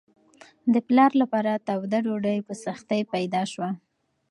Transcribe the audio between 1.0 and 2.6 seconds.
لپاره توده ډوډۍ په